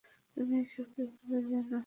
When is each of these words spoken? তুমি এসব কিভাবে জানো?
তুমি 0.37 0.53
এসব 0.63 0.85
কিভাবে 0.93 1.37
জানো? 1.49 1.77